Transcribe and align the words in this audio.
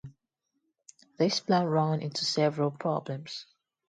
This 1.17 1.41
plan 1.41 1.67
ran 1.67 2.01
into 2.01 2.25
several 2.25 2.71
problems. 2.71 3.45